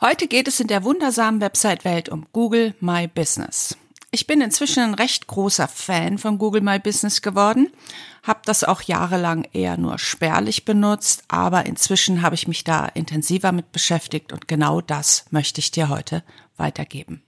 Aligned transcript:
Heute 0.00 0.28
geht 0.28 0.46
es 0.46 0.60
in 0.60 0.68
der 0.68 0.84
wundersamen 0.84 1.40
Website-Welt 1.40 2.08
um 2.08 2.24
Google 2.32 2.72
My 2.78 3.08
Business. 3.08 3.76
Ich 4.12 4.28
bin 4.28 4.40
inzwischen 4.40 4.80
ein 4.80 4.94
recht 4.94 5.26
großer 5.26 5.66
Fan 5.66 6.18
von 6.18 6.38
Google 6.38 6.60
My 6.60 6.78
Business 6.78 7.20
geworden, 7.20 7.72
habe 8.22 8.38
das 8.44 8.62
auch 8.62 8.82
jahrelang 8.82 9.48
eher 9.52 9.76
nur 9.76 9.98
spärlich 9.98 10.64
benutzt, 10.64 11.24
aber 11.26 11.66
inzwischen 11.66 12.22
habe 12.22 12.36
ich 12.36 12.46
mich 12.46 12.62
da 12.62 12.86
intensiver 12.86 13.50
mit 13.50 13.72
beschäftigt 13.72 14.32
und 14.32 14.46
genau 14.46 14.80
das 14.80 15.24
möchte 15.32 15.58
ich 15.58 15.72
dir 15.72 15.88
heute 15.88 16.22
weitergeben. 16.56 17.24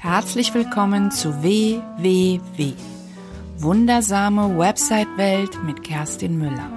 Herzlich 0.00 0.52
willkommen 0.52 1.12
zu 1.12 1.44
WWW 1.44 2.72
Wundersame 3.64 4.58
Website-Welt 4.58 5.64
mit 5.64 5.82
Kerstin 5.82 6.36
Müller. 6.36 6.70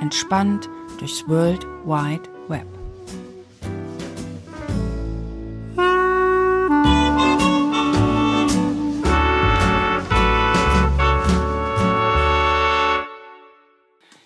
Entspannt 0.00 0.68
durchs 1.00 1.26
World 1.26 1.66
Wide 1.84 2.22
Web. 2.46 2.68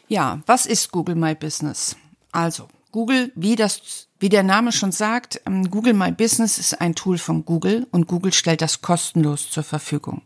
Ja, 0.06 0.42
was 0.44 0.66
ist 0.66 0.92
Google 0.92 1.14
My 1.14 1.34
Business? 1.34 1.96
Also, 2.32 2.68
Google, 2.92 3.32
wie 3.34 3.56
das, 3.56 4.08
wie 4.20 4.28
der 4.28 4.42
Name 4.42 4.72
schon 4.72 4.92
sagt, 4.92 5.40
ähm, 5.46 5.70
Google 5.70 5.94
My 5.94 6.12
Business 6.12 6.58
ist 6.58 6.82
ein 6.82 6.94
Tool 6.94 7.16
von 7.16 7.46
Google 7.46 7.86
und 7.92 8.08
Google 8.08 8.34
stellt 8.34 8.60
das 8.60 8.82
kostenlos 8.82 9.50
zur 9.50 9.62
Verfügung. 9.62 10.20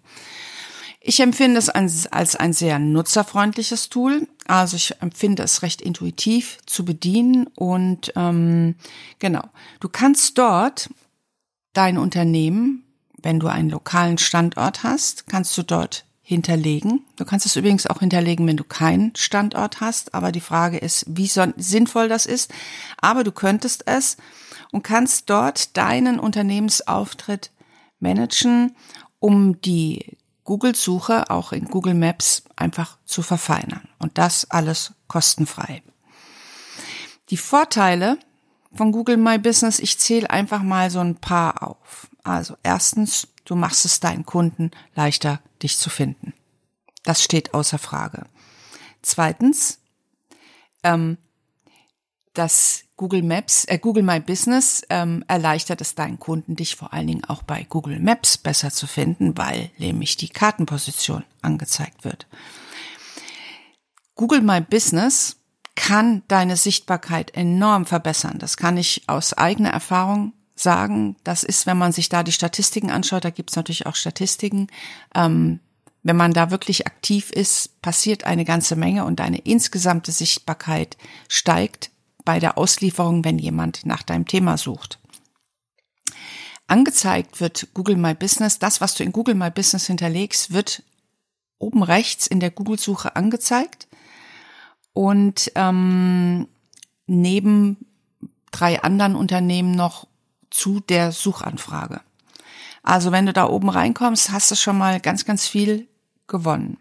Ich 1.01 1.21
empfinde 1.21 1.59
es 1.59 1.69
als 1.69 2.37
ein 2.37 2.53
sehr 2.53 2.79
nutzerfreundliches 2.79 3.89
Tool. 3.89 4.27
Also 4.47 4.77
ich 4.77 5.01
empfinde 5.01 5.43
es 5.45 5.63
recht 5.63 5.81
intuitiv 5.81 6.59
zu 6.67 6.85
bedienen 6.85 7.47
und 7.55 8.13
ähm, 8.17 8.75
genau, 9.19 9.45
du 9.81 9.89
kannst 9.89 10.37
dort 10.39 10.91
dein 11.73 11.99
Unternehmen, 11.99 12.85
wenn 13.23 13.39
du 13.39 13.47
einen 13.47 13.71
lokalen 13.71 14.19
Standort 14.19 14.83
hast, 14.83 15.29
kannst 15.29 15.57
du 15.57 15.63
dort 15.63 16.05
hinterlegen. 16.29 17.07
Du 17.17 17.25
kannst 17.25 17.47
es 17.47 17.57
übrigens 17.57 17.87
auch 17.87 18.01
hinterlegen, 18.01 18.47
wenn 18.47 18.59
du 18.59 18.65
keinen 18.65 19.17
Standort 19.17 19.81
hast. 19.81 20.15
Aber 20.15 20.31
die 20.31 20.43
Frage 20.43 20.77
ist, 20.77 21.07
wie 21.09 21.27
sinnvoll 21.27 22.09
das 22.09 22.27
ist. 22.27 22.53
Aber 23.01 23.25
du 23.25 23.33
könntest 23.33 23.85
es 23.87 24.19
und 24.71 24.83
kannst 24.83 25.31
dort 25.31 25.77
deinen 25.79 26.21
Unternehmensauftritt 26.21 27.51
managen, 27.99 28.77
um 29.21 29.59
die 29.63 30.18
Google-Suche 30.49 31.29
auch 31.29 31.53
in 31.53 31.67
Google 31.67 31.93
Maps 31.93 32.43
einfach 32.57 32.97
zu 33.05 33.21
verfeinern. 33.21 33.87
Und 33.99 34.17
das 34.17 34.51
alles 34.51 34.95
kostenfrei. 35.07 35.83
Die 37.29 37.37
Vorteile 37.37 38.19
von 38.73 38.91
Google 38.91 39.19
My 39.19 39.37
Business, 39.37 39.79
ich 39.79 39.99
zähle 39.99 40.31
einfach 40.31 40.63
mal 40.63 40.89
so 40.91 41.01
ein 41.01 41.17
paar 41.17 41.63
auf. 41.63 42.09
Also 42.23 42.57
erstens, 42.63 43.29
du 43.45 43.57
machst 43.57 43.85
es 43.85 44.01
deinen 44.01 44.25
Kunden 44.25 44.71
leichter, 44.95 45.43
dich 45.63 45.77
zu 45.77 45.91
finden. 45.91 46.33
Das 47.05 47.23
steht 47.23 47.53
außer 47.53 47.79
Frage. 47.79 48.25
Zweitens, 49.03 49.81
ähm, 50.83 51.19
das 52.33 52.85
Google 52.99 53.23
Maps, 53.23 53.65
äh, 53.67 53.79
Google 53.79 54.03
My 54.03 54.19
Business 54.19 54.83
ähm, 54.91 55.25
erleichtert 55.29 55.81
es 55.81 55.95
deinen 55.95 56.19
Kunden, 56.19 56.57
dich 56.57 56.75
vor 56.75 56.93
allen 56.93 57.07
Dingen 57.07 57.25
auch 57.25 57.45
bei 57.45 57.65
Google 57.69 58.01
Maps 58.01 58.37
besser 58.37 58.71
zu 58.71 58.89
finden, 58.89 59.39
weil 59.39 59.71
nämlich 59.79 60.17
die 60.17 60.29
Kartenposition 60.29 61.23
angezeigt 61.41 62.05
wird. 62.05 62.27
Google 64.17 64.43
My 64.43 64.61
Business 64.61 65.37
kann 65.77 66.25
deine 66.27 66.57
Sichtbarkeit 66.57 67.37
enorm 67.37 67.87
verbessern. 67.87 68.39
Das 68.41 68.57
kann 68.57 68.77
ich 68.77 69.05
aus 69.07 69.33
eigener 69.33 69.71
Erfahrung 69.71 70.33
sagen. 70.57 71.15
Das 71.23 71.45
ist, 71.45 71.67
wenn 71.67 71.79
man 71.79 71.93
sich 71.93 72.09
da 72.09 72.25
die 72.25 72.33
Statistiken 72.33 72.91
anschaut, 72.91 73.25
da 73.25 73.31
gibt 73.31 73.51
es 73.51 73.57
natürlich 73.57 73.87
auch 73.87 73.95
Statistiken. 73.95 74.67
Ähm, 75.15 75.61
wenn 76.03 76.17
man 76.17 76.33
da 76.33 76.51
wirklich 76.51 76.89
aktiv 76.89 77.31
ist, 77.31 77.81
passiert 77.81 78.25
eine 78.25 78.45
ganze 78.45 78.75
Menge 78.75 79.05
und 79.05 79.21
deine 79.21 79.39
insgesamte 79.39 80.11
Sichtbarkeit 80.11 80.97
steigt 81.29 81.93
bei 82.29 82.41
der 82.41 82.59
Auslieferung, 82.59 83.25
wenn 83.25 83.39
jemand 83.39 83.87
nach 83.87 84.03
deinem 84.03 84.27
Thema 84.27 84.59
sucht. 84.59 84.99
Angezeigt 86.67 87.41
wird 87.41 87.69
Google 87.73 87.97
My 87.97 88.13
Business, 88.13 88.59
das, 88.59 88.83
was 88.83 88.95
du 88.95 89.03
in 89.03 89.13
Google 89.13 89.35
My 89.35 89.51
Business 89.51 89.87
hinterlegst, 89.87 90.53
wird 90.53 90.83
oben 91.57 91.83
rechts 91.83 92.27
in 92.27 92.39
der 92.39 92.51
Google-Suche 92.51 93.17
angezeigt 93.17 93.89
und 94.93 95.51
ähm, 95.55 96.49
neben 97.07 97.87
drei 98.51 98.83
anderen 98.83 99.17
Unternehmen 99.17 99.73
noch 99.73 100.07
zu 100.51 100.81
der 100.81 101.13
Suchanfrage. 101.13 102.03
Also 102.83 103.11
wenn 103.11 103.25
du 103.25 103.33
da 103.33 103.49
oben 103.49 103.71
reinkommst, 103.71 104.33
hast 104.33 104.51
du 104.51 104.55
schon 104.55 104.77
mal 104.77 105.01
ganz, 105.01 105.25
ganz 105.25 105.49
viel 105.49 105.89
gewonnen. 106.27 106.77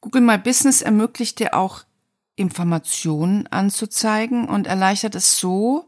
Google 0.00 0.22
My 0.22 0.36
Business 0.36 0.82
ermöglicht 0.82 1.38
dir 1.38 1.54
auch 1.54 1.84
Informationen 2.42 3.46
anzuzeigen 3.46 4.48
und 4.48 4.66
erleichtert 4.66 5.14
es 5.14 5.38
so, 5.38 5.86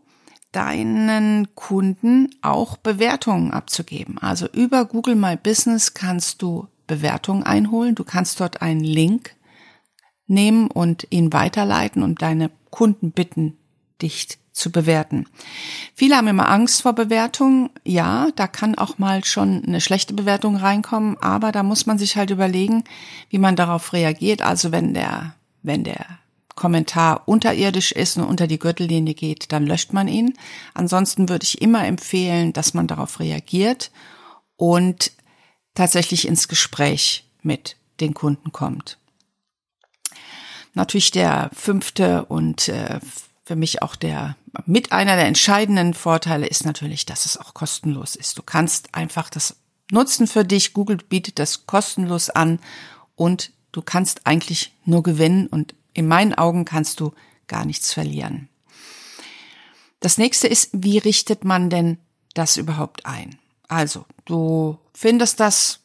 deinen 0.53 1.54
Kunden 1.54 2.31
auch 2.41 2.76
Bewertungen 2.76 3.50
abzugeben. 3.50 4.19
Also 4.19 4.47
über 4.47 4.84
Google 4.84 5.16
My 5.16 5.37
Business 5.37 5.94
kannst 5.94 6.42
du 6.42 6.69
Bewertungen 6.87 7.42
einholen. 7.42 7.94
Du 7.94 8.04
kannst 8.04 8.41
dort 8.41 8.62
einen 8.62 8.84
Link 8.84 9.34
nehmen 10.26 10.70
und 10.70 11.06
ihn 11.10 11.32
weiterleiten 11.32 12.03
und 12.03 12.22
deine 12.22 12.50
Kunden 12.71 13.12
bitten, 13.12 13.56
dich 14.00 14.38
zu 14.53 14.71
bewerten. 14.71 15.26
Viele 15.94 16.16
haben 16.16 16.28
immer 16.28 16.48
Angst 16.48 16.82
vor 16.82 16.92
Bewertungen. 16.92 17.71
Ja, 17.84 18.28
da 18.36 18.47
kann 18.47 18.76
auch 18.76 18.98
mal 18.98 19.25
schon 19.25 19.65
eine 19.65 19.81
schlechte 19.81 20.15
Bewertung 20.15 20.56
reinkommen, 20.56 21.16
aber 21.21 21.50
da 21.50 21.65
muss 21.65 21.86
man 21.86 21.98
sich 21.98 22.16
halt 22.16 22.31
überlegen, 22.31 22.84
wie 23.28 23.38
man 23.38 23.56
darauf 23.56 23.92
reagiert. 23.92 24.42
Also 24.42 24.71
wenn 24.71 24.94
der, 24.94 25.34
wenn 25.62 25.82
der 25.82 26.06
Kommentar 26.54 27.26
unterirdisch 27.26 27.92
ist 27.92 28.16
und 28.16 28.25
unter 28.25 28.47
die 28.47 28.59
Gürtellinie 28.59 29.15
geht, 29.15 29.53
dann 29.53 29.66
löscht 29.66 29.92
man 29.92 30.09
ihn. 30.09 30.34
Ansonsten 30.72 31.28
würde 31.28 31.44
ich 31.44 31.60
immer 31.60 31.84
empfehlen, 31.87 32.53
dass 32.53 32.75
man 32.75 32.87
darauf 32.87 33.20
reagiert 33.20 33.91
und 34.56 35.12
tatsächlich 35.75 36.26
ins 36.28 36.48
Gespräch 36.48 37.25
mit 37.42 37.76
den 38.00 38.15
Kunden 38.15 38.53
kommt. 38.53 38.98
Natürlich 40.75 41.10
der 41.10 41.50
fünfte 41.53 42.25
und 42.25 42.69
äh, 42.69 43.00
für 43.44 43.56
mich 43.56 43.82
auch 43.82 43.97
der 43.97 44.36
mit 44.66 44.92
einer 44.92 45.16
der 45.16 45.26
entscheidenden 45.26 45.94
Vorteile 45.94 46.47
ist 46.47 46.65
natürlich, 46.65 47.06
dass 47.06 47.26
es 47.26 47.36
auch 47.36 47.54
kostenlos 47.54 48.16
ist. 48.16 48.38
Du 48.38 48.42
kannst 48.42 48.94
einfach 48.94 49.28
das 49.28 49.56
nutzen 49.91 50.26
für 50.26 50.44
dich. 50.44 50.72
Google 50.72 50.97
bietet 50.97 51.38
das 51.38 51.66
kostenlos 51.66 52.31
an 52.31 52.60
und 53.16 53.53
du 53.72 53.82
kannst 53.82 54.26
eigentlich 54.26 54.72
nur 54.84 55.03
gewinnen 55.03 55.47
und 55.48 55.75
in 55.94 56.06
meinen 56.06 56.34
Augen 56.34 56.65
kannst 56.65 57.00
du 57.00 57.12
gar 57.47 57.65
nichts 57.65 57.93
verlieren. 57.93 58.49
Das 60.00 60.19
nächste 60.19 60.49
ist, 60.49 60.71
wie 60.72 60.99
richtet 60.99 61.44
man 61.44 61.71
denn 61.71 61.99
das 62.34 62.59
überhaupt 62.59 63.06
ein? 63.06 63.38
Also, 63.69 64.04
du 64.27 64.77
findest 64.93 65.41
das, 65.41 65.81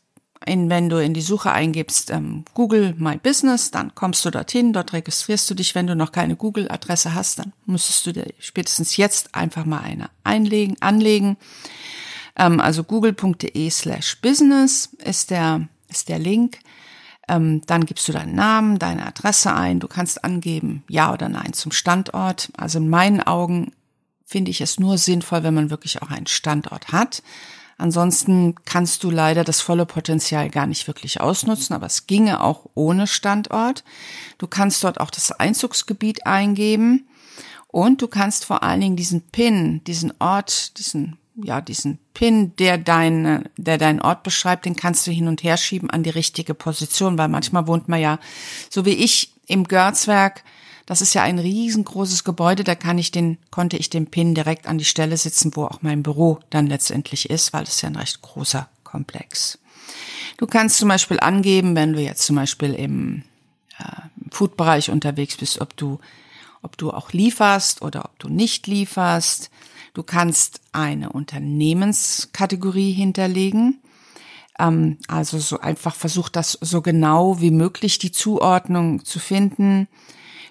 in, 0.46 0.69
wenn 0.69 0.90
du 0.90 1.02
in 1.02 1.14
die 1.14 1.22
Suche 1.22 1.52
eingibst, 1.52 2.09
ähm, 2.12 2.44
Google 2.53 2.96
My 2.98 3.18
Business, 3.18 3.72
dann 3.72 3.96
kommst 3.96 4.25
du 4.25 4.30
dorthin, 4.30 4.74
dort 4.74 4.94
registrierst 4.94 5.50
du 5.50 5.53
dich. 5.53 5.75
Wenn 5.75 5.88
du 5.88 5.96
noch 5.96 6.12
keine 6.12 6.36
Google-Adresse 6.36 7.14
hast, 7.14 7.40
dann 7.40 7.53
müsstest 7.66 8.06
du 8.08 8.12
dir 8.12 8.28
spätestens 8.40 8.98
jetzt 8.98 9.36
einfach 9.36 9.66
mal 9.66 9.80
eine 9.80 10.09
einlegen, 10.24 10.75
anlegen. 10.81 11.38
Ähm, 12.36 12.59
also 12.59 12.84
google.de 12.84 13.69
slash 13.69 14.19
business 14.22 14.90
ist 15.03 15.30
der, 15.30 15.68
ist 15.88 16.09
der 16.09 16.19
Link. 16.19 16.59
Ähm, 17.30 17.62
dann 17.68 17.86
gibst 17.86 18.08
du 18.08 18.12
deinen 18.12 18.36
Namen, 18.36 18.80
deine 18.80 19.06
Adresse 19.06 19.54
ein. 19.54 19.80
Du 19.80 19.88
kannst 19.88 20.24
angeben, 20.24 20.84
ja 20.90 21.14
oder 21.14 21.30
nein 21.30 21.54
zum 21.54 21.72
Standort. 21.72 22.50
Also 22.58 22.80
in 22.80 22.90
meinen 22.90 23.22
Augen 23.22 23.72
finde 24.26 24.52
ich 24.52 24.62
es 24.62 24.80
nur 24.80 24.98
sinnvoll, 24.98 25.44
wenn 25.44 25.54
man 25.54 25.70
wirklich 25.70 26.02
auch 26.02 26.10
einen 26.10 26.28
Standort 26.28 26.92
hat. 26.92 27.22
Ansonsten 27.78 28.56
kannst 28.66 29.04
du 29.04 29.12
leider 29.12 29.46
das 29.46 29.62
volle 29.62 29.86
Potenzial 29.86 30.50
gar 30.50 30.68
nicht 30.68 30.88
wirklich 30.88 31.22
ausnutzen, 31.22 31.74
aber 31.74 31.86
es 31.86 32.08
ginge 32.08 32.44
auch 32.44 32.66
ohne 32.74 33.08
Standort. 33.08 33.86
Du 34.38 34.48
kannst 34.48 34.84
dort 34.84 35.00
auch 35.00 35.12
das 35.12 35.32
Einzugsgebiet 35.32 36.25
eingeben 36.25 37.08
und 37.68 38.02
du 38.02 38.08
kannst 38.08 38.44
vor 38.44 38.64
allen 38.64 38.82
Dingen 38.82 38.96
diesen 38.98 39.22
PIN, 39.22 39.82
diesen 39.86 40.12
Ort, 40.20 40.78
diesen 40.78 41.19
ja, 41.44 41.62
diesen 41.62 42.00
Pin, 42.13 42.56
der 42.57 42.77
dein, 42.77 43.47
der 43.57 43.77
deinen 43.77 44.01
Ort 44.01 44.24
beschreibt, 44.24 44.65
den 44.65 44.75
kannst 44.75 45.06
du 45.07 45.12
hin 45.12 45.27
und 45.27 45.44
her 45.44 45.57
schieben 45.57 45.89
an 45.89 46.03
die 46.03 46.09
richtige 46.09 46.53
Position, 46.53 47.18
weil 47.18 47.27
manchmal 47.27 47.68
wohnt 47.68 47.88
man 47.88 48.00
ja, 48.00 48.19
so 48.69 48.86
wie 48.86 48.91
ich, 48.91 49.33
im 49.47 49.63
Görzwerk. 49.63 50.44
Das 50.86 51.01
ist 51.01 51.13
ja 51.13 51.24
ein 51.24 51.39
riesengroßes 51.39 52.24
Gebäude, 52.24 52.63
da 52.63 52.75
kann 52.75 52.97
ich 52.97 53.12
den, 53.12 53.38
konnte 53.51 53.77
ich 53.77 53.89
den 53.89 54.07
Pin 54.07 54.33
direkt 54.33 54.68
an 54.68 54.77
die 54.77 54.86
Stelle 54.86 55.18
sitzen, 55.18 55.56
wo 55.56 55.65
auch 55.65 55.81
mein 55.81 56.03
Büro 56.03 56.39
dann 56.50 56.68
letztendlich 56.68 57.30
ist, 57.30 57.53
weil 57.53 57.63
es 57.63 57.81
ja 57.81 57.89
ein 57.89 57.95
recht 57.95 58.21
großer 58.21 58.69
Komplex. 58.83 59.59
Du 60.38 60.47
kannst 60.47 60.77
zum 60.77 60.89
Beispiel 60.89 61.19
angeben, 61.19 61.75
wenn 61.75 61.94
du 61.94 62.01
jetzt 62.01 62.25
zum 62.25 62.36
Beispiel 62.36 62.74
im, 62.74 63.24
äh, 63.77 63.83
Food-Bereich 64.31 64.89
unterwegs 64.89 65.38
bist, 65.38 65.62
ob 65.62 65.75
du, 65.75 66.00
ob 66.62 66.77
du 66.77 66.91
auch 66.91 67.12
lieferst 67.12 67.81
oder 67.81 68.06
ob 68.06 68.18
du 68.19 68.30
nicht 68.30 68.68
lieferst. 68.68 69.50
Du 69.94 70.03
kannst 70.03 70.62
eine 70.71 71.12
Unternehmenskategorie 71.12 72.91
hinterlegen. 72.91 73.81
Ähm, 74.59 74.97
also 75.07 75.39
so 75.39 75.59
einfach 75.59 75.95
versuch 75.95 76.30
das 76.30 76.57
so 76.62 76.81
genau 76.81 77.41
wie 77.41 77.51
möglich 77.51 77.97
die 77.97 78.12
Zuordnung 78.12 79.06
zu 79.06 79.19
finden. 79.19 79.88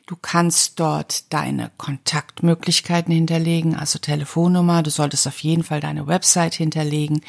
Du 0.07 0.17
kannst 0.17 0.81
dort 0.81 1.33
deine 1.35 1.71
Kontaktmöglichkeiten 1.77 3.13
hinterlegen, 3.13 3.77
also 3.77 3.99
Telefonnummer. 3.99 4.83
Du 4.83 4.91
solltest 4.91 5.27
auf 5.27 5.39
jeden 5.41 5.63
Fall 5.63 5.81
deine 5.81 6.07
Website 6.07 6.55
hinterlegen 6.55 7.21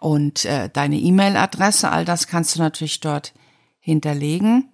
und 0.00 0.46
äh, 0.46 0.70
deine 0.70 0.96
E-Mail-Adresse. 0.96 1.90
All 1.90 2.06
das 2.06 2.26
kannst 2.26 2.56
du 2.56 2.60
natürlich 2.60 3.00
dort 3.00 3.34
hinterlegen. 3.80 4.70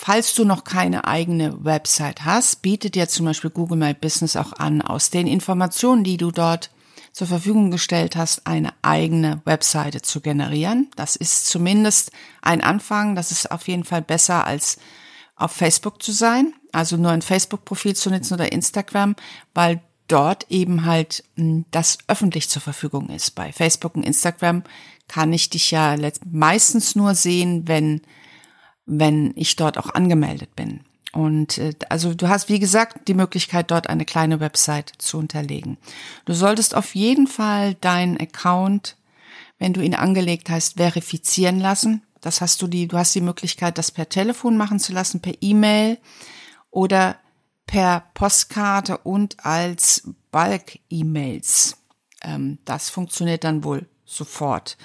Falls 0.00 0.32
du 0.32 0.44
noch 0.44 0.62
keine 0.62 1.08
eigene 1.08 1.64
Website 1.64 2.24
hast, 2.24 2.62
bietet 2.62 2.94
dir 2.94 3.08
zum 3.08 3.26
Beispiel 3.26 3.50
Google 3.50 3.76
My 3.76 3.94
Business 3.94 4.36
auch 4.36 4.52
an, 4.52 4.80
aus 4.80 5.10
den 5.10 5.26
Informationen, 5.26 6.04
die 6.04 6.16
du 6.16 6.30
dort 6.30 6.70
zur 7.10 7.26
Verfügung 7.26 7.72
gestellt 7.72 8.14
hast, 8.14 8.46
eine 8.46 8.72
eigene 8.82 9.42
Webseite 9.44 10.00
zu 10.00 10.20
generieren. 10.20 10.88
Das 10.94 11.16
ist 11.16 11.48
zumindest 11.48 12.12
ein 12.42 12.60
Anfang. 12.60 13.16
Das 13.16 13.32
ist 13.32 13.50
auf 13.50 13.66
jeden 13.66 13.82
Fall 13.82 14.00
besser 14.00 14.46
als 14.46 14.78
auf 15.34 15.50
Facebook 15.50 16.00
zu 16.00 16.12
sein, 16.12 16.54
also 16.70 16.96
nur 16.96 17.10
ein 17.10 17.20
Facebook-Profil 17.20 17.96
zu 17.96 18.10
nutzen 18.10 18.34
oder 18.34 18.52
Instagram, 18.52 19.16
weil 19.52 19.82
dort 20.06 20.46
eben 20.48 20.84
halt 20.84 21.24
hm, 21.34 21.64
das 21.72 21.98
öffentlich 22.06 22.48
zur 22.48 22.62
Verfügung 22.62 23.08
ist. 23.08 23.32
Bei 23.34 23.52
Facebook 23.52 23.96
und 23.96 24.04
Instagram 24.04 24.62
kann 25.08 25.32
ich 25.32 25.50
dich 25.50 25.72
ja 25.72 25.96
meistens 26.24 26.94
nur 26.94 27.16
sehen, 27.16 27.66
wenn, 27.66 28.00
wenn 28.88 29.32
ich 29.36 29.54
dort 29.56 29.78
auch 29.78 29.90
angemeldet 29.90 30.56
bin. 30.56 30.80
Und 31.12 31.58
äh, 31.58 31.74
also 31.88 32.14
du 32.14 32.28
hast, 32.28 32.48
wie 32.48 32.58
gesagt, 32.58 33.08
die 33.08 33.14
Möglichkeit, 33.14 33.70
dort 33.70 33.88
eine 33.88 34.04
kleine 34.04 34.40
Website 34.40 34.92
zu 34.98 35.18
unterlegen. 35.18 35.78
Du 36.24 36.32
solltest 36.32 36.74
auf 36.74 36.94
jeden 36.94 37.26
Fall 37.26 37.74
deinen 37.74 38.18
Account, 38.18 38.96
wenn 39.58 39.72
du 39.72 39.80
ihn 39.80 39.94
angelegt 39.94 40.50
hast, 40.50 40.76
verifizieren 40.76 41.60
lassen. 41.60 42.02
Das 42.20 42.40
hast 42.40 42.60
du 42.62 42.66
die, 42.66 42.88
du 42.88 42.96
hast 42.96 43.14
die 43.14 43.20
Möglichkeit, 43.20 43.78
das 43.78 43.90
per 43.90 44.08
Telefon 44.08 44.56
machen 44.56 44.80
zu 44.80 44.92
lassen, 44.92 45.20
per 45.20 45.34
E-Mail 45.40 45.98
oder 46.70 47.16
per 47.66 48.04
Postkarte 48.14 48.98
und 48.98 49.44
als 49.44 50.08
Bulk-E-Mails. 50.30 51.76
Ähm, 52.22 52.58
das 52.64 52.90
funktioniert 52.90 53.44
dann 53.44 53.64
wohl 53.64 53.86
sofort. 54.04 54.76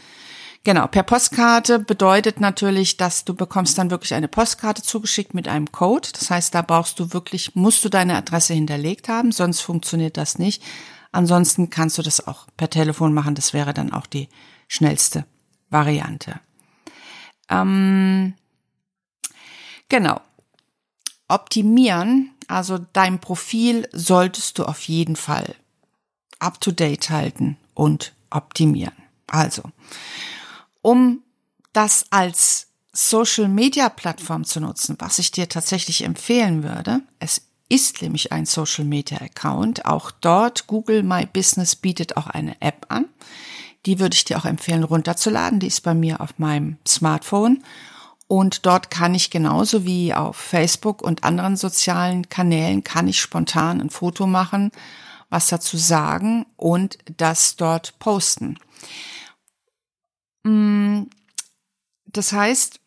Genau, 0.66 0.88
per 0.88 1.04
Postkarte 1.04 1.80
bedeutet 1.80 2.40
natürlich, 2.40 2.96
dass 2.96 3.26
du 3.26 3.34
bekommst 3.34 3.78
dann 3.78 3.92
wirklich 3.92 4.14
eine 4.14 4.30
Postkarte 4.30 4.82
zugeschickt 4.82 5.34
mit 5.34 5.50
einem 5.50 5.74
Code. 5.74 6.08
Das 6.14 6.30
heißt, 6.30 6.56
da 6.56 6.62
brauchst 6.62 7.00
du 7.00 7.12
wirklich, 7.12 7.54
musst 7.54 7.84
du 7.84 7.90
deine 7.90 8.16
Adresse 8.16 8.54
hinterlegt 8.54 9.10
haben, 9.10 9.34
sonst 9.34 9.60
funktioniert 9.60 10.16
das 10.16 10.40
nicht. 10.40 10.64
Ansonsten 11.12 11.70
kannst 11.70 11.98
du 11.98 12.02
das 12.02 12.26
auch 12.28 12.48
per 12.56 12.70
Telefon 12.70 13.14
machen. 13.14 13.36
Das 13.36 13.52
wäre 13.52 13.74
dann 13.74 13.92
auch 13.92 14.08
die 14.08 14.30
schnellste 14.70 15.26
Variante. 15.70 16.40
Ähm, 17.50 18.34
genau. 19.90 20.22
Optimieren, 21.28 22.32
also 22.48 22.80
dein 22.94 23.20
Profil 23.20 23.90
solltest 23.92 24.60
du 24.60 24.64
auf 24.64 24.82
jeden 24.84 25.18
Fall 25.18 25.56
up 26.40 26.62
to 26.62 26.72
date 26.72 27.10
halten 27.10 27.58
und 27.74 28.14
optimieren. 28.30 28.96
Also, 29.28 29.64
um 30.84 31.24
das 31.72 32.06
als 32.12 32.68
Social 32.92 33.48
Media 33.48 33.90
Plattform 33.90 34.46
zu 34.46 34.60
nutzen, 34.60 34.98
was 35.00 35.18
ich 35.18 35.32
dir 35.32 35.50
tatsächlich 35.50 36.04
empfehlen 36.04 36.62
würde, 36.62 37.02
es 37.18 37.42
ist 37.70 38.04
nämlich 38.04 38.32
ein 38.32 38.46
Social 38.46 38.86
Media 38.86 39.18
Account. 39.18 39.86
Auch 39.86 40.12
dort, 40.12 40.68
Google 40.68 41.02
My 41.02 41.26
Business 41.26 41.76
bietet 41.76 42.18
auch 42.18 42.28
eine 42.28 42.62
App 42.62 42.86
an. 42.90 43.06
Die 43.88 44.00
würde 44.00 44.14
ich 44.14 44.26
dir 44.26 44.38
auch 44.38 44.46
empfehlen, 44.46 44.84
runterzuladen. 44.84 45.60
Die 45.60 45.68
ist 45.68 45.82
bei 45.82 45.96
mir 45.96 46.22
auf 46.22 46.38
meinem 46.38 46.78
Smartphone. 46.88 47.64
Und 48.28 48.68
dort 48.68 48.92
kann 48.92 49.16
ich 49.16 49.32
genauso 49.32 49.86
wie 49.86 50.14
auf 50.14 50.36
Facebook 50.36 51.02
und 51.02 51.24
anderen 51.24 51.58
sozialen 51.58 52.30
Kanälen 52.30 52.84
kann 52.84 53.08
ich 53.08 53.20
spontan 53.20 53.82
ein 53.82 53.90
Foto 53.90 54.28
machen, 54.28 54.72
was 55.30 55.48
dazu 55.48 55.78
sagen 55.78 56.46
und 56.58 57.00
das 57.18 57.56
dort 57.56 57.98
posten. 57.98 58.60
Mm, 60.44 61.04
das 62.06 62.32
heißt, 62.32 62.80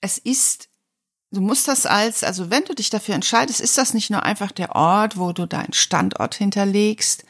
es 0.00 0.18
ist, 0.18 0.68
du 1.30 1.40
musst 1.40 1.68
das 1.68 1.86
als, 1.86 2.24
also 2.24 2.50
wenn 2.50 2.64
du 2.64 2.74
dich 2.74 2.90
dafür 2.90 3.14
entscheidest, 3.14 3.60
ist 3.60 3.78
das 3.78 3.94
nicht 3.94 4.10
nur 4.10 4.22
einfach 4.22 4.52
der 4.52 4.74
Ort, 4.74 5.16
wo 5.16 5.32
du 5.32 5.46
deinen 5.46 5.72
Standort 5.72 6.34
hinterlegst 6.34 7.24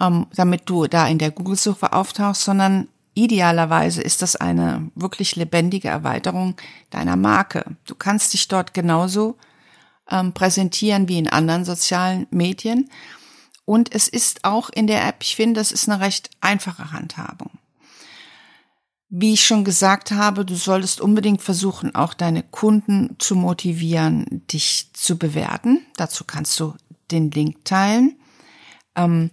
ähm, 0.00 0.26
damit 0.34 0.62
du 0.68 0.86
da 0.86 1.06
in 1.06 1.18
der 1.18 1.30
Google-Suche 1.30 1.92
auftauchst, 1.92 2.42
sondern 2.42 2.88
idealerweise 3.14 4.00
ist 4.00 4.22
das 4.22 4.34
eine 4.36 4.90
wirklich 4.94 5.36
lebendige 5.36 5.88
Erweiterung 5.88 6.56
deiner 6.88 7.16
Marke. 7.16 7.64
Du 7.86 7.94
kannst 7.94 8.32
dich 8.32 8.48
dort 8.48 8.72
genauso 8.72 9.36
ähm, 10.10 10.32
präsentieren 10.32 11.08
wie 11.08 11.18
in 11.18 11.28
anderen 11.28 11.64
sozialen 11.64 12.26
Medien. 12.30 12.88
Und 13.66 13.94
es 13.94 14.08
ist 14.08 14.44
auch 14.44 14.70
in 14.70 14.86
der 14.86 15.06
App, 15.06 15.16
ich 15.20 15.36
finde, 15.36 15.60
das 15.60 15.70
ist 15.70 15.88
eine 15.88 16.00
recht 16.00 16.30
einfache 16.40 16.92
Handhabung. 16.92 17.50
Wie 19.12 19.32
ich 19.32 19.44
schon 19.44 19.64
gesagt 19.64 20.12
habe, 20.12 20.44
du 20.44 20.54
solltest 20.54 21.00
unbedingt 21.00 21.42
versuchen, 21.42 21.96
auch 21.96 22.14
deine 22.14 22.44
Kunden 22.44 23.16
zu 23.18 23.34
motivieren, 23.34 24.46
dich 24.52 24.90
zu 24.92 25.18
bewerten. 25.18 25.84
Dazu 25.96 26.22
kannst 26.22 26.60
du 26.60 26.74
den 27.10 27.32
Link 27.32 27.64
teilen. 27.64 28.16
Ähm, 28.94 29.30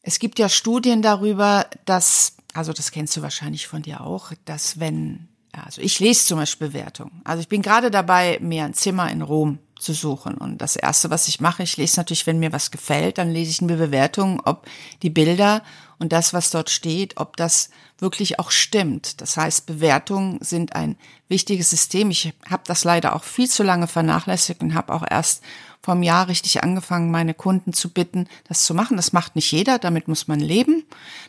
es 0.00 0.18
gibt 0.18 0.38
ja 0.38 0.48
Studien 0.48 1.02
darüber, 1.02 1.66
dass, 1.84 2.36
also 2.54 2.72
das 2.72 2.92
kennst 2.92 3.14
du 3.16 3.20
wahrscheinlich 3.20 3.66
von 3.66 3.82
dir 3.82 4.00
auch, 4.00 4.32
dass 4.46 4.80
wenn, 4.80 5.28
also 5.52 5.82
ich 5.82 6.00
lese 6.00 6.24
zum 6.24 6.38
Beispiel 6.38 6.68
Bewertungen. 6.68 7.20
Also 7.24 7.42
ich 7.42 7.48
bin 7.48 7.60
gerade 7.60 7.90
dabei, 7.90 8.38
mir 8.40 8.64
ein 8.64 8.72
Zimmer 8.72 9.10
in 9.10 9.20
Rom 9.20 9.58
zu 9.84 9.92
suchen. 9.92 10.34
Und 10.34 10.58
das 10.58 10.76
erste, 10.76 11.10
was 11.10 11.28
ich 11.28 11.40
mache, 11.40 11.62
ich 11.62 11.76
lese 11.76 12.00
natürlich, 12.00 12.26
wenn 12.26 12.38
mir 12.38 12.52
was 12.52 12.70
gefällt, 12.70 13.18
dann 13.18 13.30
lese 13.30 13.50
ich 13.50 13.62
eine 13.62 13.76
Bewertung, 13.76 14.40
ob 14.44 14.66
die 15.02 15.10
Bilder 15.10 15.62
und 15.98 16.12
das, 16.12 16.34
was 16.34 16.50
dort 16.50 16.70
steht, 16.70 17.18
ob 17.18 17.36
das 17.36 17.70
wirklich 17.98 18.38
auch 18.38 18.50
stimmt. 18.50 19.20
Das 19.20 19.36
heißt, 19.36 19.66
Bewertungen 19.66 20.38
sind 20.40 20.74
ein 20.74 20.96
wichtiges 21.28 21.70
System. 21.70 22.10
Ich 22.10 22.32
habe 22.50 22.62
das 22.66 22.84
leider 22.84 23.14
auch 23.14 23.24
viel 23.24 23.48
zu 23.48 23.62
lange 23.62 23.86
vernachlässigt 23.86 24.62
und 24.62 24.74
habe 24.74 24.92
auch 24.92 25.04
erst 25.08 25.42
vom 25.80 26.02
Jahr 26.02 26.28
richtig 26.28 26.64
angefangen, 26.64 27.10
meine 27.10 27.34
Kunden 27.34 27.74
zu 27.74 27.90
bitten, 27.90 28.26
das 28.48 28.64
zu 28.64 28.74
machen. 28.74 28.96
Das 28.96 29.12
macht 29.12 29.36
nicht 29.36 29.52
jeder, 29.52 29.78
damit 29.78 30.08
muss 30.08 30.26
man 30.26 30.40
leben. 30.40 30.84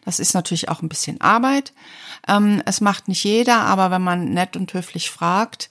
Das 0.06 0.20
ist 0.20 0.34
natürlich 0.34 0.70
auch 0.70 0.82
ein 0.82 0.90
bisschen 0.90 1.20
Arbeit. 1.20 1.74
Ähm, 2.28 2.64
es 2.66 2.80
macht 2.82 3.08
nicht 3.10 3.24
jeder, 3.26 3.60
aber 3.60 3.92
wenn 3.92 4.02
man 4.02 4.34
nett 4.34 4.56
und 4.56 4.74
höflich 4.74 5.12
fragt, 5.12 5.70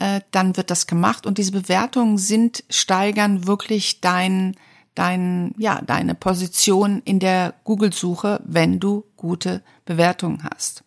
äh, 0.00 0.22
dann 0.30 0.56
wird 0.56 0.70
das 0.70 0.86
gemacht. 0.86 1.26
Und 1.26 1.38
diese 1.38 1.52
Bewertungen 1.52 2.16
sind, 2.16 2.64
steigern 2.70 3.46
wirklich 3.46 4.00
dein, 4.00 4.56
dein, 4.94 5.54
ja, 5.58 5.82
deine 5.82 6.14
Position 6.14 7.02
in 7.04 7.20
der 7.20 7.54
Google-Suche, 7.64 8.40
wenn 8.44 8.80
du 8.80 9.04
gute 9.16 9.62
Bewertungen 9.84 10.42
hast. 10.50 10.82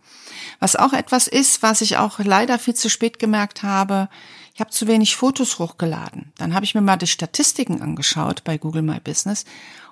Was 0.60 0.76
auch 0.76 0.94
etwas 0.94 1.28
ist, 1.28 1.62
was 1.62 1.82
ich 1.82 1.98
auch 1.98 2.20
leider 2.20 2.58
viel 2.58 2.74
zu 2.74 2.90
spät 2.90 3.20
gemerkt 3.20 3.62
habe, 3.62 4.10
ich 4.56 4.60
habe 4.60 4.72
zu 4.72 4.88
wenig 4.88 5.16
Fotos 5.16 5.60
hochgeladen. 5.60 6.32
Dann 6.38 6.56
habe 6.56 6.66
ich 6.66 6.74
mir 6.74 6.82
mal 6.82 6.98
die 6.98 7.08
Statistiken 7.08 7.82
angeschaut 7.82 8.44
bei 8.44 8.58
Google 8.58 8.82
My 8.82 9.00
Business 9.00 9.46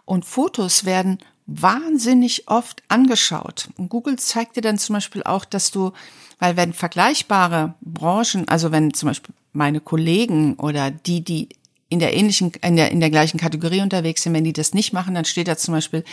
und 0.05 0.25
Fotos 0.25 0.85
werden 0.85 1.19
wahnsinnig 1.45 2.47
oft 2.47 2.83
angeschaut. 2.87 3.69
Und 3.77 3.89
Google 3.89 4.17
zeigt 4.17 4.55
dir 4.55 4.61
dann 4.61 4.77
zum 4.77 4.93
Beispiel 4.93 5.23
auch, 5.23 5.45
dass 5.45 5.71
du, 5.71 5.91
weil 6.39 6.57
wenn 6.57 6.73
vergleichbare 6.73 7.75
Branchen, 7.81 8.47
also 8.47 8.71
wenn 8.71 8.93
zum 8.93 9.07
Beispiel 9.07 9.35
meine 9.53 9.81
Kollegen 9.81 10.55
oder 10.55 10.91
die, 10.91 11.23
die 11.23 11.49
in 11.89 11.99
der 11.99 12.15
ähnlichen, 12.15 12.53
in 12.61 12.77
der, 12.77 12.91
in 12.91 13.01
der 13.01 13.09
gleichen 13.09 13.37
Kategorie 13.37 13.81
unterwegs 13.81 14.23
sind, 14.23 14.33
wenn 14.33 14.45
die 14.45 14.53
das 14.53 14.73
nicht 14.73 14.93
machen, 14.93 15.13
dann 15.13 15.25
steht 15.25 15.47
da 15.47 15.57
zum 15.57 15.73
Beispiel, 15.73 16.05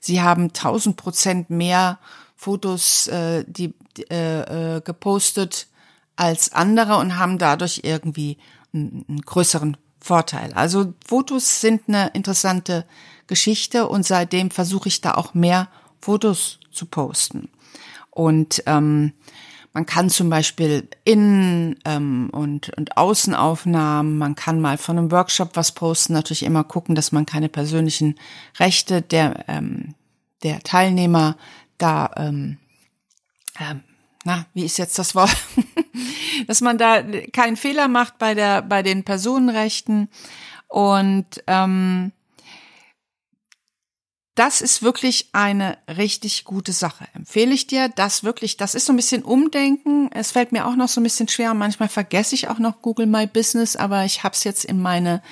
sie 0.00 0.20
haben 0.20 0.44
1000 0.44 0.96
Prozent 0.96 1.48
mehr 1.48 1.98
Fotos, 2.36 3.06
äh, 3.06 3.44
die 3.46 3.72
äh, 4.10 4.76
äh, 4.76 4.80
gepostet 4.82 5.68
als 6.16 6.52
andere 6.52 6.98
und 6.98 7.18
haben 7.18 7.38
dadurch 7.38 7.80
irgendwie 7.84 8.36
einen, 8.74 9.04
einen 9.08 9.20
größeren 9.22 9.76
Vorteil. 10.02 10.52
Also 10.54 10.94
Fotos 11.06 11.60
sind 11.60 11.82
eine 11.88 12.08
interessante 12.08 12.84
Geschichte 13.26 13.88
und 13.88 14.04
seitdem 14.04 14.50
versuche 14.50 14.88
ich 14.88 15.00
da 15.00 15.14
auch 15.14 15.34
mehr 15.34 15.68
Fotos 16.00 16.58
zu 16.70 16.86
posten. 16.86 17.48
Und 18.10 18.62
ähm, 18.66 19.12
man 19.72 19.86
kann 19.86 20.10
zum 20.10 20.28
Beispiel 20.28 20.88
Innen- 21.04 21.78
ähm, 21.84 22.28
und, 22.32 22.76
und 22.76 22.96
Außenaufnahmen, 22.96 24.18
man 24.18 24.34
kann 24.34 24.60
mal 24.60 24.76
von 24.76 24.98
einem 24.98 25.10
Workshop 25.10 25.50
was 25.54 25.72
posten, 25.72 26.12
natürlich 26.12 26.42
immer 26.42 26.64
gucken, 26.64 26.94
dass 26.94 27.12
man 27.12 27.24
keine 27.24 27.48
persönlichen 27.48 28.16
Rechte 28.58 29.00
der, 29.00 29.44
ähm, 29.48 29.94
der 30.42 30.60
Teilnehmer 30.60 31.36
da 31.78 32.10
ähm, 32.16 32.58
ähm, 33.58 33.82
na, 34.24 34.46
wie 34.54 34.64
ist 34.64 34.78
jetzt 34.78 34.98
das 34.98 35.14
Wort? 35.14 35.36
Dass 36.46 36.60
man 36.60 36.78
da 36.78 37.02
keinen 37.32 37.56
Fehler 37.56 37.88
macht 37.88 38.18
bei 38.18 38.34
der, 38.34 38.62
bei 38.62 38.82
den 38.82 39.04
Personenrechten 39.04 40.08
und 40.68 41.26
ähm, 41.46 42.12
das 44.34 44.62
ist 44.62 44.82
wirklich 44.82 45.28
eine 45.32 45.76
richtig 45.88 46.44
gute 46.44 46.72
Sache. 46.72 47.06
Empfehle 47.12 47.52
ich 47.52 47.66
dir, 47.66 47.90
das 47.90 48.24
wirklich, 48.24 48.56
das 48.56 48.74
ist 48.74 48.86
so 48.86 48.92
ein 48.94 48.96
bisschen 48.96 49.22
Umdenken. 49.22 50.10
Es 50.10 50.32
fällt 50.32 50.52
mir 50.52 50.66
auch 50.66 50.74
noch 50.74 50.88
so 50.88 51.00
ein 51.00 51.04
bisschen 51.04 51.28
schwer. 51.28 51.52
Manchmal 51.52 51.90
vergesse 51.90 52.34
ich 52.34 52.48
auch 52.48 52.58
noch 52.58 52.80
Google 52.80 53.06
My 53.06 53.26
Business, 53.26 53.76
aber 53.76 54.06
ich 54.06 54.24
habe 54.24 54.34
es 54.34 54.44
jetzt 54.44 54.64
in 54.64 54.80
meine 54.80 55.22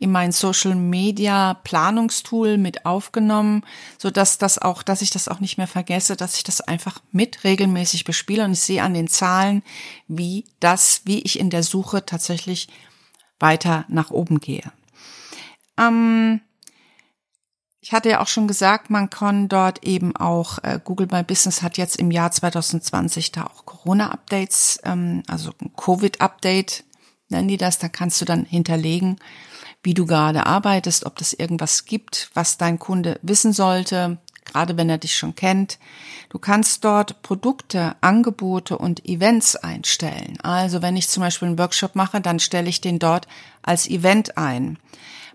in 0.00 0.10
mein 0.10 0.32
Social 0.32 0.74
Media 0.74 1.54
Planungstool 1.62 2.56
mit 2.56 2.86
aufgenommen, 2.86 3.62
so 3.98 4.10
dass 4.10 4.38
das 4.38 4.58
auch, 4.58 4.82
dass 4.82 5.02
ich 5.02 5.10
das 5.10 5.28
auch 5.28 5.40
nicht 5.40 5.58
mehr 5.58 5.66
vergesse, 5.66 6.16
dass 6.16 6.38
ich 6.38 6.42
das 6.42 6.62
einfach 6.62 7.00
mit 7.12 7.44
regelmäßig 7.44 8.04
bespiele 8.04 8.44
und 8.44 8.52
ich 8.52 8.60
sehe 8.60 8.82
an 8.82 8.94
den 8.94 9.08
Zahlen, 9.08 9.62
wie 10.08 10.46
das, 10.58 11.02
wie 11.04 11.20
ich 11.20 11.38
in 11.38 11.50
der 11.50 11.62
Suche 11.62 12.04
tatsächlich 12.06 12.68
weiter 13.38 13.84
nach 13.88 14.10
oben 14.10 14.40
gehe. 14.40 14.72
Ähm, 15.78 16.40
ich 17.82 17.92
hatte 17.92 18.08
ja 18.08 18.22
auch 18.22 18.28
schon 18.28 18.48
gesagt, 18.48 18.88
man 18.88 19.10
kann 19.10 19.48
dort 19.48 19.84
eben 19.84 20.16
auch, 20.16 20.58
äh, 20.62 20.80
Google 20.82 21.08
My 21.12 21.22
Business 21.22 21.60
hat 21.60 21.76
jetzt 21.76 21.96
im 21.96 22.10
Jahr 22.10 22.32
2020 22.32 23.32
da 23.32 23.44
auch 23.44 23.66
Corona-Updates, 23.66 24.80
ähm, 24.84 25.22
also 25.28 25.52
ein 25.60 25.74
Covid-Update 25.76 26.84
nennen 27.30 27.48
die 27.48 27.56
das, 27.56 27.78
da 27.78 27.88
kannst 27.88 28.20
du 28.20 28.24
dann 28.24 28.44
hinterlegen, 28.44 29.16
wie 29.82 29.94
du 29.94 30.06
gerade 30.06 30.46
arbeitest, 30.46 31.06
ob 31.06 31.16
das 31.16 31.32
irgendwas 31.32 31.84
gibt, 31.84 32.30
was 32.34 32.58
dein 32.58 32.78
Kunde 32.78 33.18
wissen 33.22 33.52
sollte, 33.52 34.18
gerade 34.44 34.76
wenn 34.76 34.90
er 34.90 34.98
dich 34.98 35.16
schon 35.16 35.34
kennt. 35.34 35.78
Du 36.28 36.38
kannst 36.38 36.84
dort 36.84 37.22
Produkte, 37.22 37.96
Angebote 38.00 38.76
und 38.76 39.06
Events 39.06 39.56
einstellen. 39.56 40.38
Also 40.42 40.82
wenn 40.82 40.96
ich 40.96 41.08
zum 41.08 41.22
Beispiel 41.22 41.48
einen 41.48 41.58
Workshop 41.58 41.94
mache, 41.94 42.20
dann 42.20 42.40
stelle 42.40 42.68
ich 42.68 42.80
den 42.80 42.98
dort 42.98 43.26
als 43.62 43.88
Event 43.88 44.36
ein. 44.36 44.78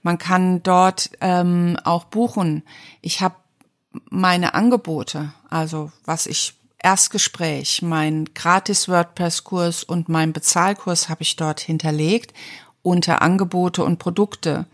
Man 0.04 0.18
kann 0.18 0.62
dort 0.62 1.10
ähm, 1.22 1.78
auch 1.84 2.06
buchen. 2.06 2.64
Ich 3.02 3.22
habe 3.22 3.36
meine 4.10 4.54
Angebote, 4.54 5.34
also 5.50 5.92
was 6.04 6.28
ich 6.28 6.54
Erstgespräch, 6.86 7.82
mein 7.82 8.26
gratis 8.36 8.88
WordPress-Kurs 8.88 9.84
und 9.84 10.08
mein 10.08 10.34
Bezahlkurs 10.34 11.10
habe 11.10 11.24
ich 11.24 11.36
dort 11.36 11.60
hinterlegt 11.60 12.32
unter 12.86 13.22
Angebote 13.22 13.84
und 13.84 13.98
Produkte. 13.98 14.66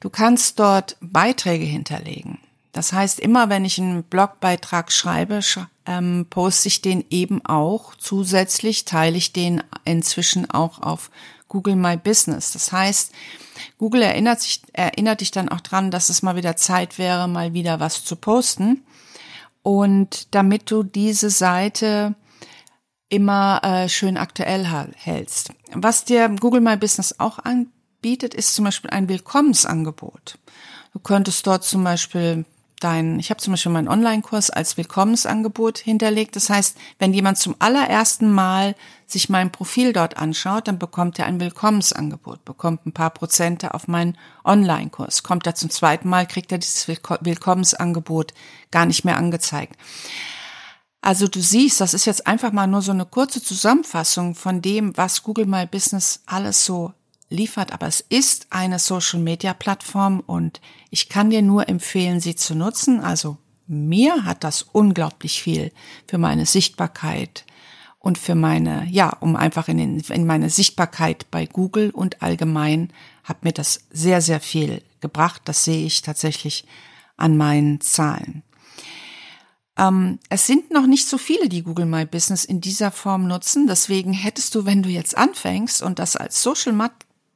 Du 0.00 0.10
kannst 0.10 0.58
dort 0.58 0.96
Beiträge 1.00 1.64
hinterlegen. 1.64 2.38
Das 2.72 2.92
heißt, 2.92 3.20
immer 3.20 3.48
wenn 3.48 3.64
ich 3.64 3.78
einen 3.78 4.02
Blogbeitrag 4.02 4.92
schreibe, 4.92 5.40
ähm, 5.86 6.26
poste 6.28 6.68
ich 6.68 6.82
den 6.82 7.04
eben 7.10 7.44
auch. 7.44 7.94
Zusätzlich 7.94 8.84
teile 8.84 9.16
ich 9.16 9.32
den 9.32 9.62
inzwischen 9.84 10.50
auch 10.50 10.82
auf 10.82 11.10
Google 11.48 11.76
My 11.76 11.96
Business. 11.96 12.52
Das 12.52 12.72
heißt, 12.72 13.12
Google 13.78 14.02
erinnert 14.02 14.40
sich, 14.40 14.62
erinnert 14.72 15.20
dich 15.20 15.30
dann 15.30 15.48
auch 15.48 15.60
dran, 15.60 15.90
dass 15.90 16.08
es 16.08 16.22
mal 16.22 16.36
wieder 16.36 16.56
Zeit 16.56 16.98
wäre, 16.98 17.28
mal 17.28 17.54
wieder 17.54 17.80
was 17.80 18.04
zu 18.04 18.16
posten. 18.16 18.82
Und 19.62 20.34
damit 20.34 20.70
du 20.70 20.82
diese 20.82 21.30
Seite 21.30 22.14
immer 23.08 23.60
äh, 23.62 23.88
schön 23.88 24.16
aktuell 24.16 24.66
hältst. 24.96 25.52
Was 25.72 26.04
dir 26.04 26.28
Google 26.28 26.60
My 26.60 26.76
Business 26.76 27.16
auch 27.18 27.38
anbietet, 27.38 28.34
ist 28.34 28.54
zum 28.54 28.64
Beispiel 28.64 28.90
ein 28.90 29.08
Willkommensangebot. 29.08 30.38
Du 30.92 30.98
könntest 30.98 31.46
dort 31.46 31.64
zum 31.64 31.84
Beispiel 31.84 32.44
dein, 32.80 33.18
ich 33.18 33.30
habe 33.30 33.40
zum 33.40 33.52
Beispiel 33.52 33.72
meinen 33.72 33.88
Online-Kurs 33.88 34.50
als 34.50 34.76
Willkommensangebot 34.76 35.78
hinterlegt. 35.78 36.36
Das 36.36 36.50
heißt, 36.50 36.76
wenn 36.98 37.14
jemand 37.14 37.38
zum 37.38 37.56
allerersten 37.58 38.30
Mal 38.30 38.74
sich 39.06 39.28
mein 39.28 39.52
Profil 39.52 39.92
dort 39.92 40.16
anschaut, 40.16 40.68
dann 40.68 40.78
bekommt 40.78 41.18
er 41.18 41.26
ein 41.26 41.40
Willkommensangebot, 41.40 42.44
bekommt 42.44 42.86
ein 42.86 42.92
paar 42.92 43.10
Prozente 43.10 43.72
auf 43.72 43.88
meinen 43.88 44.18
Online-Kurs. 44.44 45.22
Kommt 45.22 45.46
er 45.46 45.54
zum 45.54 45.70
zweiten 45.70 46.08
Mal, 46.08 46.26
kriegt 46.26 46.52
er 46.52 46.58
dieses 46.58 46.88
Willkommensangebot 46.88 48.34
gar 48.70 48.86
nicht 48.86 49.04
mehr 49.04 49.16
angezeigt. 49.16 49.76
Also 51.06 51.28
du 51.28 51.40
siehst, 51.40 51.80
das 51.80 51.94
ist 51.94 52.04
jetzt 52.04 52.26
einfach 52.26 52.50
mal 52.50 52.66
nur 52.66 52.82
so 52.82 52.90
eine 52.90 53.06
kurze 53.06 53.40
Zusammenfassung 53.40 54.34
von 54.34 54.60
dem, 54.60 54.96
was 54.96 55.22
Google 55.22 55.46
My 55.46 55.64
Business 55.64 56.24
alles 56.26 56.66
so 56.66 56.94
liefert, 57.30 57.70
aber 57.70 57.86
es 57.86 58.00
ist 58.00 58.48
eine 58.50 58.80
Social 58.80 59.20
Media 59.20 59.54
Plattform 59.54 60.18
und 60.18 60.60
ich 60.90 61.08
kann 61.08 61.30
dir 61.30 61.42
nur 61.42 61.68
empfehlen, 61.68 62.18
sie 62.18 62.34
zu 62.34 62.56
nutzen. 62.56 62.98
Also 62.98 63.36
mir 63.68 64.24
hat 64.24 64.42
das 64.42 64.62
unglaublich 64.62 65.40
viel 65.40 65.70
für 66.08 66.18
meine 66.18 66.44
Sichtbarkeit 66.44 67.44
und 68.00 68.18
für 68.18 68.34
meine, 68.34 68.84
ja, 68.90 69.10
um 69.10 69.36
einfach 69.36 69.68
in, 69.68 69.78
den, 69.78 70.00
in 70.00 70.26
meine 70.26 70.50
Sichtbarkeit 70.50 71.30
bei 71.30 71.46
Google 71.46 71.90
und 71.90 72.20
allgemein 72.20 72.92
hat 73.22 73.44
mir 73.44 73.52
das 73.52 73.82
sehr, 73.92 74.20
sehr 74.20 74.40
viel 74.40 74.82
gebracht. 75.00 75.42
Das 75.44 75.62
sehe 75.62 75.86
ich 75.86 76.02
tatsächlich 76.02 76.66
an 77.16 77.36
meinen 77.36 77.80
Zahlen. 77.80 78.42
Ähm, 79.78 80.18
es 80.28 80.46
sind 80.46 80.70
noch 80.70 80.86
nicht 80.86 81.08
so 81.08 81.18
viele, 81.18 81.48
die 81.48 81.62
Google 81.62 81.86
My 81.86 82.06
Business 82.06 82.44
in 82.44 82.60
dieser 82.60 82.90
Form 82.90 83.26
nutzen. 83.26 83.66
Deswegen 83.66 84.12
hättest 84.12 84.54
du, 84.54 84.64
wenn 84.64 84.82
du 84.82 84.88
jetzt 84.88 85.16
anfängst 85.16 85.82
und 85.82 85.98
das 85.98 86.16
als 86.16 86.42
Social 86.42 86.72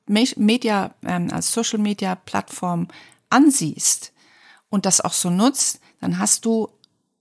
Media, 0.07 0.95
ähm, 1.05 1.31
als 1.31 1.53
Social 1.53 1.79
Media 1.79 2.15
Plattform 2.15 2.89
ansiehst 3.29 4.13
und 4.71 4.87
das 4.87 5.01
auch 5.01 5.13
so 5.13 5.31
nutzt, 5.31 5.81
dann 6.01 6.19
hast 6.19 6.45
du 6.45 6.69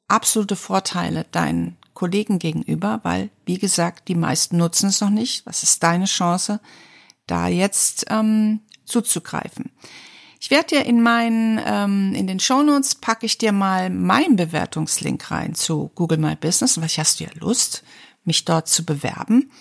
absolute 0.08 0.56
Vorteile 0.56 1.26
deinen 1.32 1.78
Kollegen 1.94 2.40
gegenüber, 2.40 3.02
weil, 3.04 3.30
wie 3.46 3.58
gesagt, 3.58 4.08
die 4.08 4.16
meisten 4.16 4.58
nutzen 4.58 4.88
es 4.88 5.02
noch 5.02 5.10
nicht. 5.10 5.46
Was 5.46 5.64
ist 5.64 5.84
deine 5.84 6.06
Chance, 6.06 6.62
da 7.28 7.48
jetzt 7.48 8.06
ähm, 8.10 8.62
zuzugreifen? 8.86 9.70
Ich 10.42 10.52
werde 10.52 10.68
dir 10.68 10.86
in 10.86 11.02
meinen, 11.02 11.60
ähm, 11.66 12.14
in 12.16 12.26
den 12.26 12.40
Shownotes 12.40 12.96
packe 12.96 13.26
ich 13.26 13.38
dir 13.38 13.52
mal 13.52 13.90
meinen 13.90 14.38
Bewertungslink 14.38 15.32
rein 15.32 15.54
zu 15.54 15.92
Google 15.96 16.18
My 16.18 16.38
Business. 16.38 16.78
Und 16.78 16.84
vielleicht 16.84 17.00
hast 17.00 17.20
du 17.20 17.26
ja 17.26 17.30
Lust, 17.36 17.84
mich 18.24 18.46
dort 18.46 18.70
zu 18.70 18.86
bewerben. 18.86 19.52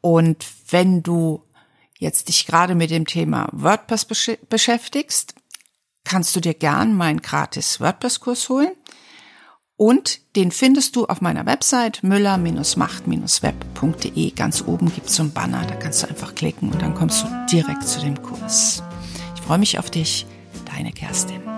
Und 0.00 0.46
wenn 0.70 1.02
du 1.02 1.42
jetzt 1.98 2.28
dich 2.28 2.46
gerade 2.46 2.76
mit 2.76 2.90
dem 2.90 3.06
Thema 3.06 3.48
WordPress 3.52 4.04
besch 4.04 4.30
beschäftigst, 4.48 5.34
kannst 6.04 6.36
du 6.36 6.40
dir 6.40 6.54
gern 6.54 6.94
meinen 6.94 7.20
gratis 7.20 7.80
WordPress-Kurs 7.80 8.48
holen. 8.48 8.70
Und 9.76 10.20
den 10.36 10.52
findest 10.52 10.94
du 10.94 11.06
auf 11.06 11.20
meiner 11.20 11.46
Website 11.46 12.04
müller-macht-web.de. 12.04 14.30
Ganz 14.30 14.62
oben 14.64 14.94
gibt's 14.94 15.16
so 15.16 15.24
ein 15.24 15.32
Banner, 15.32 15.66
da 15.66 15.74
kannst 15.74 16.04
du 16.04 16.08
einfach 16.08 16.36
klicken 16.36 16.70
und 16.70 16.80
dann 16.80 16.94
kommst 16.94 17.24
du 17.24 17.46
direkt 17.50 17.88
zu 17.88 17.98
dem 18.00 18.22
Kurs 18.22 18.84
freue 19.46 19.58
mich 19.58 19.78
auf 19.78 19.90
dich, 19.90 20.26
deine 20.74 20.92
Kerstin. 20.92 21.51